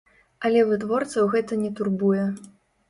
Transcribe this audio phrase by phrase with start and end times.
[0.49, 2.29] Але вытворцаў гэта не турбуе.